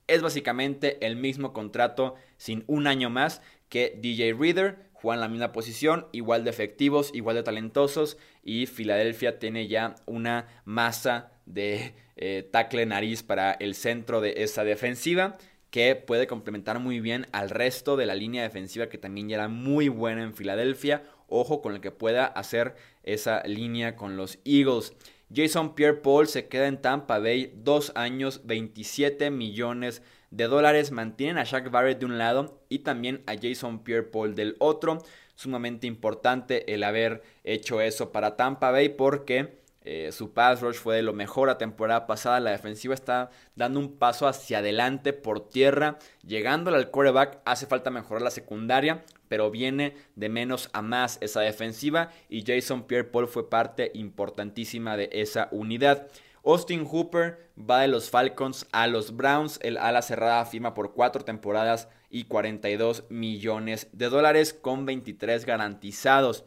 Es 0.07 0.21
básicamente 0.21 1.05
el 1.05 1.17
mismo 1.17 1.51
contrato 1.51 2.15
sin 2.37 2.63
un 2.67 2.87
año 2.87 3.09
más 3.09 3.41
que 3.67 3.99
DJ 4.01 4.33
Reader 4.33 4.88
juegan 5.01 5.21
la 5.21 5.27
misma 5.27 5.51
posición, 5.51 6.07
igual 6.11 6.43
de 6.43 6.49
efectivos, 6.49 7.11
igual 7.13 7.35
de 7.35 7.43
talentosos 7.43 8.17
y 8.43 8.65
Filadelfia 8.65 9.39
tiene 9.39 9.67
ya 9.67 9.95
una 10.05 10.47
masa 10.65 11.31
de 11.45 11.93
eh, 12.15 12.49
nariz 12.85 13.23
para 13.23 13.53
el 13.53 13.75
centro 13.75 14.21
de 14.21 14.43
esa 14.43 14.63
defensiva 14.63 15.37
que 15.71 15.95
puede 15.95 16.27
complementar 16.27 16.79
muy 16.79 16.99
bien 16.99 17.27
al 17.31 17.49
resto 17.49 17.95
de 17.95 18.05
la 18.05 18.15
línea 18.15 18.43
defensiva 18.43 18.89
que 18.89 18.97
también 18.97 19.29
ya 19.29 19.35
era 19.35 19.47
muy 19.47 19.87
buena 19.87 20.23
en 20.23 20.33
Filadelfia. 20.33 21.03
Ojo 21.27 21.61
con 21.61 21.75
el 21.75 21.81
que 21.81 21.91
pueda 21.91 22.25
hacer 22.25 22.75
esa 23.03 23.43
línea 23.43 23.95
con 23.95 24.17
los 24.17 24.39
Eagles. 24.45 24.93
Jason 25.33 25.75
Pierre 25.75 26.01
Paul 26.01 26.27
se 26.27 26.47
queda 26.47 26.67
en 26.67 26.81
Tampa 26.81 27.19
Bay 27.19 27.53
dos 27.55 27.91
años, 27.93 28.41
27 28.45 29.29
millones 29.29 29.99
de 29.99 30.03
de 30.31 30.47
dólares 30.47 30.91
mantienen 30.91 31.37
a 31.37 31.43
Shaq 31.43 31.71
Barrett 31.71 31.99
de 31.99 32.05
un 32.05 32.17
lado 32.17 32.61
y 32.69 32.79
también 32.79 33.23
a 33.25 33.35
Jason 33.41 33.83
Pierre-Paul 33.83 34.35
del 34.35 34.55
otro. 34.59 34.99
Sumamente 35.35 35.87
importante 35.87 36.73
el 36.73 36.83
haber 36.83 37.23
hecho 37.43 37.81
eso 37.81 38.11
para 38.11 38.35
Tampa 38.35 38.71
Bay 38.71 38.89
porque 38.89 39.59
eh, 39.91 40.11
su 40.11 40.33
pass 40.33 40.61
rush 40.61 40.75
fue 40.75 40.97
de 40.97 41.01
lo 41.01 41.13
mejor 41.13 41.47
la 41.47 41.57
temporada 41.57 42.05
pasada. 42.05 42.39
La 42.39 42.51
defensiva 42.51 42.93
está 42.93 43.31
dando 43.55 43.79
un 43.79 43.97
paso 43.97 44.27
hacia 44.27 44.59
adelante 44.59 45.13
por 45.13 45.49
tierra. 45.49 45.97
Llegando 46.23 46.73
al 46.73 46.91
quarterback 46.91 47.39
hace 47.45 47.65
falta 47.65 47.89
mejorar 47.89 48.21
la 48.21 48.31
secundaria, 48.31 49.03
pero 49.29 49.49
viene 49.49 49.95
de 50.15 50.29
menos 50.29 50.69
a 50.73 50.81
más 50.81 51.17
esa 51.21 51.41
defensiva 51.41 52.11
y 52.29 52.43
Jason 52.45 52.83
Pierre-Paul 52.83 53.27
fue 53.27 53.49
parte 53.49 53.91
importantísima 53.95 54.97
de 54.97 55.09
esa 55.11 55.47
unidad. 55.51 56.07
Austin 56.43 56.85
Hooper 56.85 57.49
va 57.57 57.81
de 57.81 57.87
los 57.87 58.09
Falcons 58.09 58.67
a 58.71 58.87
los 58.87 59.15
Browns. 59.15 59.59
El 59.61 59.77
ala 59.77 60.01
cerrada 60.01 60.45
firma 60.45 60.73
por 60.73 60.93
cuatro 60.93 61.23
temporadas 61.23 61.89
y 62.09 62.25
42 62.25 63.05
millones 63.09 63.87
de 63.91 64.09
dólares 64.09 64.53
con 64.53 64.85
23 64.85 65.45
garantizados. 65.45 66.45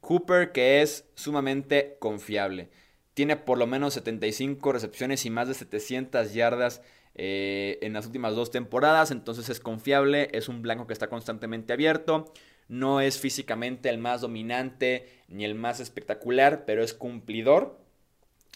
Hooper 0.00 0.52
que 0.52 0.82
es 0.82 1.06
sumamente 1.14 1.96
confiable. 2.00 2.70
Tiene 3.14 3.36
por 3.36 3.58
lo 3.58 3.66
menos 3.66 3.94
75 3.94 4.72
recepciones 4.72 5.24
y 5.24 5.30
más 5.30 5.48
de 5.48 5.54
700 5.54 6.34
yardas 6.34 6.82
eh, 7.14 7.78
en 7.82 7.92
las 7.92 8.06
últimas 8.06 8.34
dos 8.34 8.50
temporadas. 8.50 9.10
Entonces 9.10 9.48
es 9.48 9.60
confiable. 9.60 10.28
Es 10.32 10.48
un 10.48 10.62
blanco 10.62 10.86
que 10.86 10.94
está 10.94 11.08
constantemente 11.08 11.72
abierto. 11.72 12.32
No 12.68 13.00
es 13.00 13.18
físicamente 13.18 13.88
el 13.88 13.98
más 13.98 14.22
dominante 14.22 15.08
ni 15.28 15.44
el 15.44 15.54
más 15.54 15.78
espectacular, 15.78 16.64
pero 16.64 16.82
es 16.82 16.94
cumplidor 16.94 17.81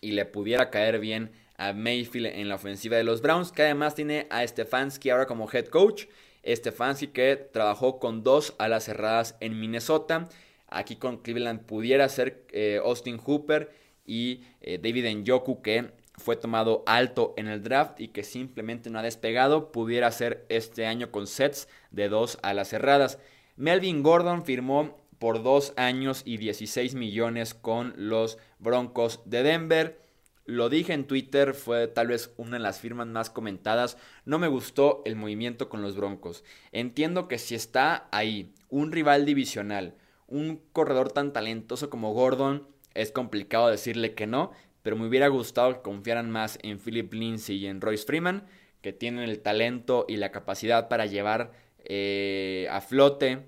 y 0.07 0.13
le 0.13 0.25
pudiera 0.25 0.71
caer 0.71 1.01
bien 1.01 1.33
a 1.57 1.73
Mayfield 1.73 2.27
en 2.27 2.49
la 2.49 2.55
ofensiva 2.55 2.97
de 2.97 3.03
los 3.03 3.23
Browns, 3.23 3.51
que 3.51 3.63
además 3.63 3.97
tiene 3.97 4.29
a 4.31 4.47
Stefanski 4.47 5.11
ahora 5.11 5.27
como 5.27 5.51
head 5.53 5.67
coach. 5.67 6.05
Stefanski 6.47 7.09
que 7.09 7.35
trabajó 7.35 7.99
con 7.99 8.23
dos 8.23 8.55
alas 8.59 8.85
cerradas 8.85 9.37
en 9.41 9.59
Minnesota. 9.59 10.29
Aquí 10.69 10.95
con 10.95 11.17
Cleveland 11.17 11.63
pudiera 11.63 12.09
ser 12.09 12.45
eh, 12.53 12.81
Austin 12.85 13.19
Hooper 13.19 13.73
y 14.05 14.45
eh, 14.61 14.79
David 14.81 15.13
Njoku 15.13 15.61
que 15.61 15.91
fue 16.15 16.37
tomado 16.37 16.85
alto 16.87 17.35
en 17.37 17.49
el 17.49 17.65
draft 17.65 18.01
y 18.01 18.07
que 18.07 18.23
simplemente 18.23 18.91
no 18.91 19.01
ha 19.01 19.03
despegado. 19.03 19.73
Pudiera 19.73 20.13
ser 20.13 20.47
este 20.49 20.87
año 20.87 21.11
con 21.11 21.27
sets 21.27 21.67
de 21.91 22.09
dos 22.09 22.39
alas 22.43 22.69
cerradas. 22.69 23.19
Melvin 23.57 24.05
Gordon 24.05 24.45
firmó 24.45 24.97
por 25.19 25.43
dos 25.43 25.73
años 25.77 26.23
y 26.25 26.37
16 26.37 26.95
millones 26.95 27.55
con 27.55 27.95
los 27.97 28.39
Broncos 28.59 29.21
de 29.25 29.43
Denver. 29.43 30.01
Lo 30.45 30.69
dije 30.69 30.93
en 30.93 31.07
Twitter, 31.07 31.55
fue 31.55 31.89
tal 31.89 32.09
vez 32.09 32.33
una 32.37 32.53
de 32.53 32.63
las 32.63 32.79
firmas 32.79 33.09
más 33.09 33.31
comentadas. 33.31 33.99
No 34.25 34.39
me 34.39 34.47
gustó 34.47 35.03
el 35.05 35.17
movimiento 35.17 35.69
con 35.69 35.83
los 35.83 35.97
Broncos. 35.97 36.45
Entiendo 36.71 37.27
que 37.27 37.39
si 37.39 37.55
está 37.55 38.09
ahí 38.13 38.55
un 38.69 38.93
rival 38.93 39.27
divisional, 39.27 39.95
un 40.29 40.63
corredor 40.73 41.11
tan 41.11 41.33
talentoso 41.33 41.91
como 41.91 42.13
Gordon, 42.13 42.67
es 42.95 43.11
complicado 43.11 43.69
decirle 43.69 44.15
que 44.15 44.27
no, 44.27 44.53
pero 44.83 44.97
me 44.97 45.07
hubiera 45.07 45.29
gustado 45.29 45.75
que 45.75 45.83
confiaran 45.83 46.31
más 46.31 46.59
en 46.63 46.79
Philip 46.79 47.13
Lindsay 47.13 47.57
y 47.57 47.67
en 47.67 47.81
Royce 47.81 48.07
Freeman, 48.07 48.47
que 48.83 48.93
tienen 48.93 49.29
el 49.29 49.41
talento 49.41 50.05
y 50.09 50.17
la 50.17 50.31
capacidad 50.31 50.89
para 50.89 51.07
llevar 51.07 51.51
eh, 51.85 52.69
a 52.71 52.81
flote 52.81 53.47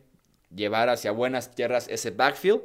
llevar 0.55 0.89
hacia 0.89 1.11
buenas 1.11 1.55
tierras 1.55 1.89
ese 1.89 2.11
backfield 2.11 2.63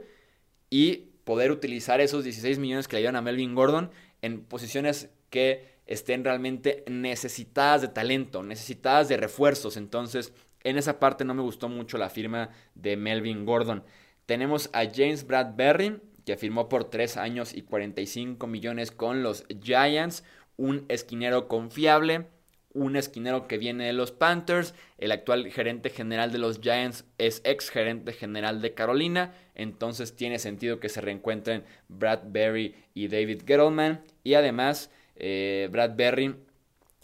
y 0.69 1.09
poder 1.23 1.51
utilizar 1.51 2.01
esos 2.01 2.23
16 2.23 2.59
millones 2.59 2.87
que 2.87 2.95
le 2.95 3.01
dieron 3.01 3.15
a 3.15 3.21
Melvin 3.21 3.55
Gordon 3.55 3.91
en 4.21 4.43
posiciones 4.43 5.09
que 5.29 5.73
estén 5.85 6.23
realmente 6.23 6.83
necesitadas 6.87 7.81
de 7.81 7.87
talento, 7.89 8.43
necesitadas 8.43 9.09
de 9.09 9.17
refuerzos. 9.17 9.77
Entonces, 9.77 10.33
en 10.63 10.77
esa 10.77 10.99
parte 10.99 11.25
no 11.25 11.33
me 11.33 11.41
gustó 11.41 11.69
mucho 11.69 11.97
la 11.97 12.09
firma 12.09 12.49
de 12.75 12.95
Melvin 12.95 13.45
Gordon. 13.45 13.83
Tenemos 14.25 14.69
a 14.73 14.85
James 14.85 15.27
Bradberry, 15.27 15.99
que 16.25 16.37
firmó 16.37 16.69
por 16.69 16.89
3 16.89 17.17
años 17.17 17.53
y 17.53 17.63
45 17.63 18.47
millones 18.47 18.91
con 18.91 19.23
los 19.23 19.45
Giants, 19.61 20.23
un 20.55 20.85
esquinero 20.87 21.47
confiable 21.47 22.27
un 22.73 22.95
esquinero 22.95 23.47
que 23.47 23.57
viene 23.57 23.85
de 23.85 23.93
los 23.93 24.11
Panthers, 24.11 24.73
el 24.97 25.11
actual 25.11 25.51
gerente 25.51 25.89
general 25.89 26.31
de 26.31 26.39
los 26.39 26.59
Giants 26.59 27.05
es 27.17 27.41
ex 27.43 27.69
gerente 27.69 28.13
general 28.13 28.61
de 28.61 28.73
Carolina, 28.73 29.33
entonces 29.55 30.15
tiene 30.15 30.39
sentido 30.39 30.79
que 30.79 30.89
se 30.89 31.01
reencuentren 31.01 31.63
Brad 31.87 32.21
Berry 32.25 32.75
y 32.93 33.07
David 33.07 33.43
Gettleman, 33.45 34.03
y 34.23 34.33
además 34.33 34.89
eh, 35.15 35.67
Brad 35.71 35.95
Berry 35.95 36.35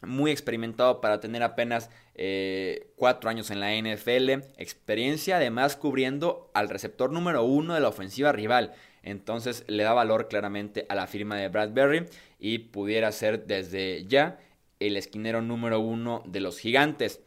muy 0.03 0.31
experimentado 0.31 1.01
para 1.01 1.19
tener 1.19 1.43
apenas 1.43 1.89
eh, 2.15 2.91
cuatro 2.95 3.29
años 3.29 3.51
en 3.51 3.59
la 3.59 3.73
NFL, 3.73 4.29
experiencia 4.57 5.37
además 5.37 5.75
cubriendo 5.75 6.49
al 6.53 6.69
receptor 6.69 7.11
número 7.11 7.43
uno 7.43 7.73
de 7.73 7.81
la 7.81 7.89
ofensiva 7.89 8.31
rival. 8.31 8.73
Entonces 9.03 9.63
le 9.67 9.83
da 9.83 9.93
valor 9.93 10.27
claramente 10.27 10.85
a 10.89 10.95
la 10.95 11.07
firma 11.07 11.37
de 11.37 11.47
Brad 11.47 11.71
Berry 11.71 12.05
y 12.37 12.59
pudiera 12.59 13.11
ser 13.11 13.45
desde 13.45 14.05
ya 14.05 14.39
el 14.79 14.97
esquinero 14.97 15.41
número 15.41 15.79
uno 15.79 16.23
de 16.25 16.39
los 16.39 16.59
gigantes. 16.59 17.21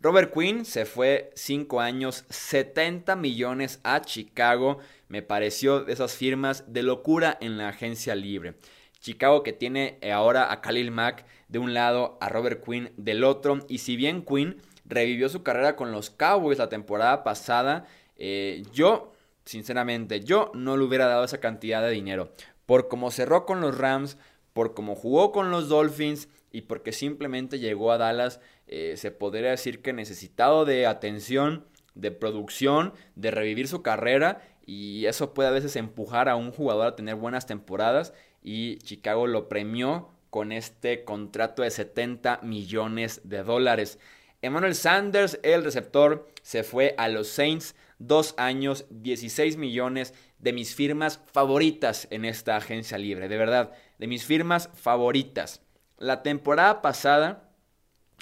Robert 0.00 0.32
Quinn 0.32 0.64
se 0.64 0.84
fue 0.84 1.30
5 1.34 1.80
años, 1.80 2.24
70 2.28 3.16
millones 3.16 3.80
a 3.82 4.00
Chicago. 4.00 4.78
Me 5.08 5.22
pareció 5.22 5.80
de 5.80 5.92
esas 5.92 6.14
firmas 6.14 6.64
de 6.72 6.84
locura 6.84 7.36
en 7.40 7.58
la 7.58 7.68
agencia 7.68 8.14
libre. 8.14 8.54
Chicago 9.00 9.42
que 9.42 9.52
tiene 9.52 9.98
ahora 10.12 10.52
a 10.52 10.60
Khalil 10.60 10.90
Mack 10.90 11.24
de 11.48 11.58
un 11.58 11.74
lado, 11.74 12.16
a 12.20 12.28
Robert 12.28 12.64
Quinn 12.64 12.92
del 12.96 13.24
otro. 13.24 13.58
Y 13.68 13.78
si 13.78 13.96
bien 13.96 14.24
Quinn 14.24 14.62
revivió 14.84 15.28
su 15.28 15.42
carrera 15.42 15.76
con 15.76 15.90
los 15.90 16.10
Cowboys 16.10 16.58
la 16.58 16.68
temporada 16.68 17.24
pasada, 17.24 17.86
eh, 18.16 18.62
yo, 18.72 19.12
sinceramente, 19.44 20.20
yo 20.20 20.52
no 20.54 20.76
le 20.76 20.84
hubiera 20.84 21.06
dado 21.06 21.24
esa 21.24 21.40
cantidad 21.40 21.82
de 21.82 21.90
dinero. 21.90 22.32
Por 22.66 22.88
cómo 22.88 23.10
cerró 23.10 23.46
con 23.46 23.60
los 23.60 23.78
Rams, 23.78 24.18
por 24.58 24.74
cómo 24.74 24.96
jugó 24.96 25.30
con 25.30 25.52
los 25.52 25.68
Dolphins 25.68 26.28
y 26.50 26.62
porque 26.62 26.90
simplemente 26.90 27.60
llegó 27.60 27.92
a 27.92 27.96
Dallas, 27.96 28.40
eh, 28.66 28.94
se 28.96 29.12
podría 29.12 29.50
decir 29.50 29.82
que 29.82 29.92
necesitado 29.92 30.64
de 30.64 30.84
atención, 30.84 31.64
de 31.94 32.10
producción, 32.10 32.92
de 33.14 33.30
revivir 33.30 33.68
su 33.68 33.82
carrera 33.82 34.42
y 34.66 35.06
eso 35.06 35.32
puede 35.32 35.50
a 35.50 35.52
veces 35.52 35.76
empujar 35.76 36.28
a 36.28 36.34
un 36.34 36.50
jugador 36.50 36.88
a 36.88 36.96
tener 36.96 37.14
buenas 37.14 37.46
temporadas 37.46 38.12
y 38.42 38.78
Chicago 38.78 39.28
lo 39.28 39.48
premió 39.48 40.08
con 40.28 40.50
este 40.50 41.04
contrato 41.04 41.62
de 41.62 41.70
70 41.70 42.40
millones 42.42 43.20
de 43.22 43.44
dólares. 43.44 44.00
Emmanuel 44.42 44.74
Sanders, 44.74 45.38
el 45.44 45.62
receptor, 45.62 46.26
se 46.42 46.64
fue 46.64 46.96
a 46.98 47.06
los 47.06 47.28
Saints, 47.28 47.76
dos 47.98 48.34
años, 48.36 48.86
16 48.90 49.56
millones 49.56 50.14
de 50.38 50.52
mis 50.52 50.74
firmas 50.74 51.20
favoritas 51.32 52.06
en 52.10 52.24
esta 52.24 52.56
agencia 52.56 52.98
libre, 52.98 53.28
de 53.28 53.36
verdad, 53.36 53.72
de 53.98 54.06
mis 54.06 54.24
firmas 54.24 54.70
favoritas. 54.74 55.62
La 55.98 56.22
temporada 56.22 56.80
pasada 56.80 57.50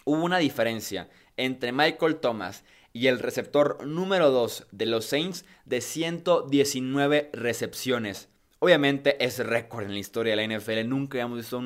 hubo 0.04 0.25
una 0.25 0.38
diferencia 0.38 1.09
entre 1.37 1.73
Michael 1.73 2.16
Thomas 2.16 2.64
y 2.92 3.09
el 3.09 3.18
receptor 3.18 3.87
número 3.87 4.30
2 4.30 4.68
de 4.73 4.87
los 4.87 5.04
Saints 5.04 5.45
de 5.66 5.83
119 5.83 7.30
recepciones. 7.35 8.30
Obviamente 8.59 9.23
es 9.23 9.38
récord 9.38 9.85
en 9.85 9.92
la 9.92 9.99
historia 9.99 10.35
de 10.35 10.47
la 10.47 10.56
NFL, 10.56 10.88
nunca 10.88 11.18
habíamos 11.18 11.38
visto 11.38 11.62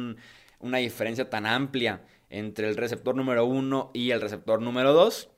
una 0.58 0.78
diferencia 0.78 1.30
tan 1.30 1.46
amplia 1.46 2.02
entre 2.30 2.68
el 2.68 2.76
receptor 2.76 3.14
número 3.14 3.44
1 3.44 3.92
y 3.94 4.10
el 4.10 4.20
receptor 4.20 4.60
número 4.60 4.92
2. 4.92 5.28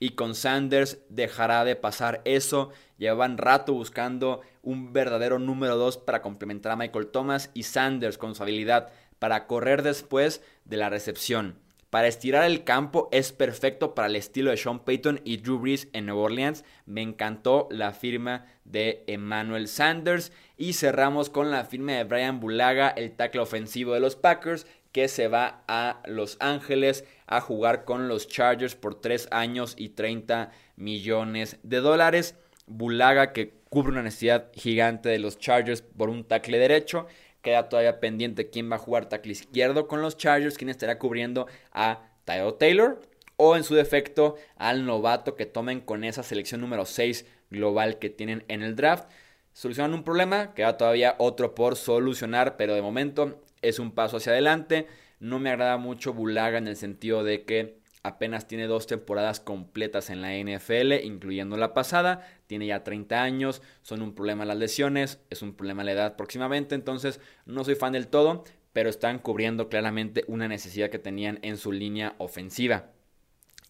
Y 0.00 0.10
con 0.10 0.34
Sanders 0.34 0.98
dejará 1.10 1.64
de 1.64 1.76
pasar 1.76 2.22
eso. 2.24 2.70
Llevan 2.98 3.38
rato 3.38 3.74
buscando 3.74 4.40
un 4.62 4.92
verdadero 4.92 5.38
número 5.38 5.76
2 5.76 5.98
para 5.98 6.22
complementar 6.22 6.72
a 6.72 6.76
Michael 6.76 7.08
Thomas 7.08 7.50
y 7.54 7.62
Sanders 7.62 8.18
con 8.18 8.34
su 8.34 8.42
habilidad 8.42 8.90
para 9.20 9.46
correr 9.46 9.82
después 9.82 10.42
de 10.64 10.78
la 10.78 10.88
recepción. 10.88 11.58
Para 11.90 12.06
estirar 12.06 12.44
el 12.44 12.62
campo 12.62 13.08
es 13.10 13.32
perfecto 13.32 13.96
para 13.96 14.06
el 14.06 14.14
estilo 14.14 14.50
de 14.50 14.56
Sean 14.56 14.78
Payton 14.78 15.20
y 15.24 15.38
Drew 15.38 15.58
Brees 15.58 15.88
en 15.92 16.06
Nueva 16.06 16.22
Orleans. 16.22 16.64
Me 16.86 17.02
encantó 17.02 17.66
la 17.70 17.92
firma 17.92 18.46
de 18.64 19.02
Emmanuel 19.08 19.66
Sanders. 19.66 20.30
Y 20.56 20.74
cerramos 20.74 21.30
con 21.30 21.50
la 21.50 21.64
firma 21.64 21.92
de 21.92 22.04
Brian 22.04 22.38
Bulaga, 22.38 22.90
el 22.90 23.16
tackle 23.16 23.40
ofensivo 23.40 23.92
de 23.92 24.00
los 24.00 24.14
Packers, 24.14 24.66
que 24.92 25.08
se 25.08 25.26
va 25.26 25.64
a 25.66 26.00
Los 26.06 26.36
Ángeles 26.38 27.04
a 27.30 27.40
jugar 27.40 27.84
con 27.84 28.08
los 28.08 28.26
Chargers 28.26 28.74
por 28.74 29.00
3 29.00 29.28
años 29.30 29.74
y 29.78 29.90
30 29.90 30.50
millones 30.76 31.58
de 31.62 31.78
dólares. 31.78 32.34
Bulaga 32.66 33.32
que 33.32 33.54
cubre 33.70 33.92
una 33.92 34.02
necesidad 34.02 34.50
gigante 34.52 35.08
de 35.08 35.20
los 35.20 35.38
Chargers 35.38 35.80
por 35.80 36.10
un 36.10 36.24
tackle 36.24 36.58
derecho. 36.58 37.06
Queda 37.40 37.68
todavía 37.68 38.00
pendiente 38.00 38.50
quién 38.50 38.70
va 38.70 38.76
a 38.76 38.80
jugar 38.80 39.08
tackle 39.08 39.32
izquierdo 39.32 39.86
con 39.86 40.02
los 40.02 40.16
Chargers, 40.16 40.58
quién 40.58 40.70
estará 40.70 40.98
cubriendo 40.98 41.46
a 41.72 42.10
Tyler 42.24 42.52
Taylor 42.52 43.00
o 43.36 43.56
en 43.56 43.62
su 43.62 43.76
defecto 43.76 44.34
al 44.56 44.84
novato 44.84 45.36
que 45.36 45.46
tomen 45.46 45.80
con 45.80 46.02
esa 46.02 46.24
selección 46.24 46.60
número 46.60 46.84
6 46.84 47.26
global 47.48 48.00
que 48.00 48.10
tienen 48.10 48.44
en 48.48 48.62
el 48.62 48.74
draft. 48.74 49.08
Solucionan 49.52 49.94
un 49.94 50.02
problema, 50.02 50.52
queda 50.52 50.76
todavía 50.76 51.14
otro 51.18 51.54
por 51.54 51.76
solucionar, 51.76 52.56
pero 52.56 52.74
de 52.74 52.82
momento 52.82 53.40
es 53.62 53.78
un 53.78 53.92
paso 53.92 54.16
hacia 54.16 54.32
adelante. 54.32 54.88
No 55.20 55.38
me 55.38 55.50
agrada 55.50 55.76
mucho 55.76 56.14
Bulaga 56.14 56.58
en 56.58 56.66
el 56.66 56.76
sentido 56.76 57.22
de 57.22 57.44
que 57.44 57.78
apenas 58.02 58.48
tiene 58.48 58.66
dos 58.66 58.86
temporadas 58.86 59.38
completas 59.38 60.10
en 60.10 60.22
la 60.22 60.32
NFL, 60.34 61.04
incluyendo 61.04 61.56
la 61.56 61.74
pasada. 61.74 62.26
Tiene 62.46 62.66
ya 62.66 62.82
30 62.82 63.22
años, 63.22 63.62
son 63.82 64.02
un 64.02 64.14
problema 64.14 64.44
las 64.44 64.56
lesiones, 64.56 65.20
es 65.30 65.42
un 65.42 65.54
problema 65.54 65.84
la 65.84 65.92
edad 65.92 66.16
próximamente, 66.16 66.74
entonces 66.74 67.20
no 67.44 67.64
soy 67.64 67.74
fan 67.74 67.92
del 67.92 68.08
todo, 68.08 68.44
pero 68.72 68.88
están 68.88 69.18
cubriendo 69.18 69.68
claramente 69.68 70.24
una 70.26 70.48
necesidad 70.48 70.90
que 70.90 70.98
tenían 70.98 71.38
en 71.42 71.58
su 71.58 71.70
línea 71.70 72.14
ofensiva. 72.18 72.90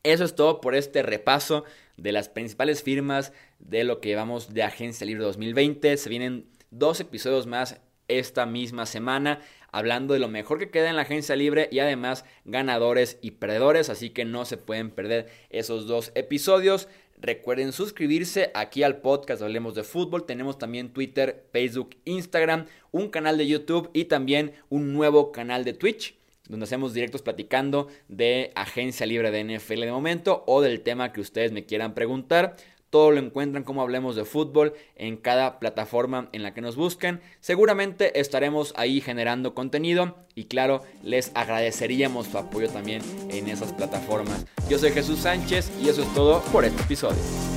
Eso 0.02 0.24
es 0.24 0.34
todo 0.34 0.60
por 0.60 0.74
este 0.74 1.02
repaso 1.02 1.64
de 1.96 2.12
las 2.12 2.28
principales 2.28 2.82
firmas 2.82 3.32
de 3.58 3.84
lo 3.84 4.00
que 4.00 4.08
llevamos 4.08 4.54
de 4.54 4.62
Agencia 4.62 5.06
Libre 5.06 5.24
2020. 5.24 5.96
Se 5.96 6.08
vienen 6.08 6.46
dos 6.70 7.00
episodios 7.00 7.46
más 7.46 7.80
esta 8.18 8.46
misma 8.46 8.86
semana 8.86 9.40
hablando 9.72 10.14
de 10.14 10.20
lo 10.20 10.28
mejor 10.28 10.58
que 10.58 10.70
queda 10.70 10.90
en 10.90 10.96
la 10.96 11.02
agencia 11.02 11.36
libre 11.36 11.68
y 11.70 11.78
además 11.78 12.24
ganadores 12.44 13.18
y 13.22 13.32
perdedores, 13.32 13.88
así 13.88 14.10
que 14.10 14.24
no 14.24 14.44
se 14.44 14.56
pueden 14.56 14.90
perder 14.90 15.28
esos 15.50 15.86
dos 15.86 16.12
episodios. 16.14 16.88
Recuerden 17.18 17.72
suscribirse 17.72 18.50
aquí 18.54 18.82
al 18.82 18.98
podcast 18.98 19.42
Hablemos 19.42 19.74
de 19.74 19.84
Fútbol. 19.84 20.24
Tenemos 20.24 20.58
también 20.58 20.92
Twitter, 20.92 21.44
Facebook, 21.52 21.96
Instagram, 22.04 22.66
un 22.92 23.10
canal 23.10 23.36
de 23.36 23.46
YouTube 23.46 23.90
y 23.92 24.06
también 24.06 24.52
un 24.70 24.94
nuevo 24.94 25.30
canal 25.30 25.64
de 25.64 25.74
Twitch 25.74 26.14
donde 26.48 26.64
hacemos 26.64 26.92
directos 26.92 27.22
platicando 27.22 27.86
de 28.08 28.50
agencia 28.56 29.06
libre 29.06 29.30
de 29.30 29.44
NFL 29.44 29.82
de 29.82 29.92
momento 29.92 30.42
o 30.48 30.60
del 30.60 30.80
tema 30.80 31.12
que 31.12 31.20
ustedes 31.20 31.52
me 31.52 31.64
quieran 31.64 31.94
preguntar. 31.94 32.56
Todo 32.90 33.12
lo 33.12 33.20
encuentran 33.20 33.64
como 33.64 33.82
hablemos 33.82 34.16
de 34.16 34.24
fútbol 34.24 34.74
en 34.96 35.16
cada 35.16 35.60
plataforma 35.60 36.28
en 36.32 36.42
la 36.42 36.52
que 36.52 36.60
nos 36.60 36.76
busquen. 36.76 37.20
Seguramente 37.40 38.20
estaremos 38.20 38.74
ahí 38.76 39.00
generando 39.00 39.54
contenido 39.54 40.16
y 40.34 40.44
claro, 40.44 40.82
les 41.02 41.30
agradeceríamos 41.34 42.26
su 42.26 42.38
apoyo 42.38 42.68
también 42.68 43.02
en 43.30 43.48
esas 43.48 43.72
plataformas. 43.72 44.44
Yo 44.68 44.78
soy 44.78 44.90
Jesús 44.90 45.20
Sánchez 45.20 45.70
y 45.80 45.88
eso 45.88 46.02
es 46.02 46.14
todo 46.14 46.42
por 46.52 46.64
este 46.64 46.82
episodio. 46.82 47.49